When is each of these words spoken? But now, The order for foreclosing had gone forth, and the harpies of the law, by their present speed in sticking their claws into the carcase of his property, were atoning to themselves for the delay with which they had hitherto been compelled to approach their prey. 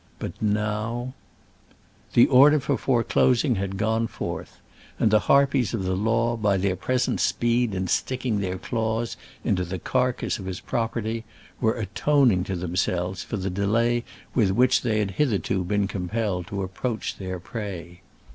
But 0.17 0.33
now, 0.41 1.13
The 2.13 2.25
order 2.25 2.59
for 2.59 2.75
foreclosing 2.75 3.57
had 3.57 3.77
gone 3.77 4.07
forth, 4.07 4.59
and 4.97 5.11
the 5.11 5.19
harpies 5.29 5.75
of 5.75 5.83
the 5.83 5.95
law, 5.95 6.35
by 6.35 6.57
their 6.57 6.75
present 6.75 7.19
speed 7.21 7.75
in 7.75 7.87
sticking 7.87 8.39
their 8.39 8.57
claws 8.57 9.15
into 9.43 9.63
the 9.63 9.77
carcase 9.77 10.39
of 10.39 10.47
his 10.47 10.59
property, 10.59 11.23
were 11.59 11.75
atoning 11.75 12.45
to 12.45 12.55
themselves 12.55 13.21
for 13.21 13.37
the 13.37 13.51
delay 13.51 14.03
with 14.33 14.49
which 14.49 14.81
they 14.81 14.97
had 14.97 15.11
hitherto 15.11 15.63
been 15.63 15.87
compelled 15.87 16.47
to 16.47 16.63
approach 16.63 17.17
their 17.17 17.39
prey. 17.39 18.01